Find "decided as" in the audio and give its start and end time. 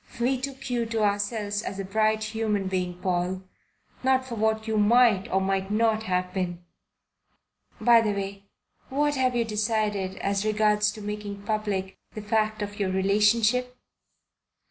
9.45-10.43